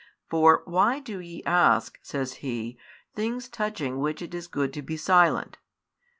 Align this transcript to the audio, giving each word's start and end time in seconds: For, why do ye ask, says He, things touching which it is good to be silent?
For, 0.31 0.63
why 0.65 0.99
do 0.99 1.19
ye 1.19 1.43
ask, 1.43 1.99
says 2.01 2.37
He, 2.41 2.75
things 3.13 3.47
touching 3.47 3.99
which 3.99 4.23
it 4.23 4.33
is 4.33 4.47
good 4.47 4.73
to 4.73 4.81
be 4.81 4.97
silent? 4.97 5.59